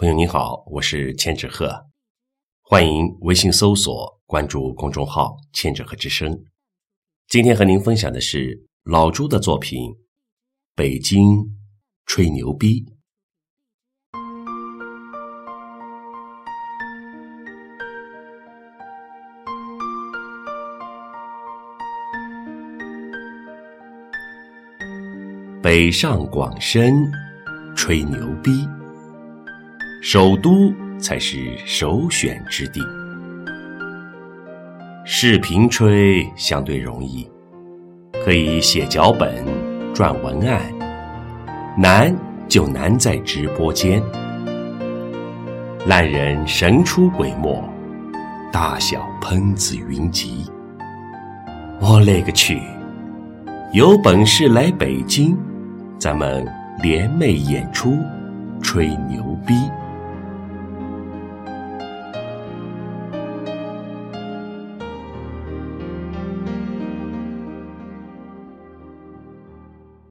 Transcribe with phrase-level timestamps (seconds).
[0.00, 1.84] 朋友您好，我是千纸鹤，
[2.62, 6.42] 欢迎微信搜索关注公众号“千纸鹤之声”。
[7.28, 9.90] 今天和您分享的是老朱的作品
[10.74, 11.54] 《北京
[12.06, 12.82] 吹牛逼》。
[25.62, 27.12] 北上广深，
[27.76, 28.66] 吹牛逼。
[30.02, 32.80] 首都才是首选之地。
[35.04, 37.30] 视频吹相对容易，
[38.24, 39.44] 可以写脚本、
[39.94, 40.62] 撰文案，
[41.76, 42.16] 难
[42.48, 44.02] 就难在直播间。
[45.86, 47.62] 烂人神出鬼没，
[48.50, 50.46] 大小喷子云集。
[51.78, 52.58] 我勒个去！
[53.74, 55.36] 有本事来北京，
[55.98, 56.46] 咱们
[56.82, 57.98] 联袂演出，
[58.62, 59.54] 吹牛逼！